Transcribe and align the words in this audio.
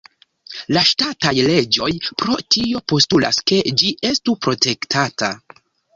La 0.77 0.81
ŝtataj 0.91 1.33
leĝoj 1.49 1.89
pro 2.23 2.37
tio 2.55 2.81
postulas 2.93 3.41
ke 3.53 3.61
ĝi 3.83 3.93
estu 4.11 4.37
protektata. 4.47 5.35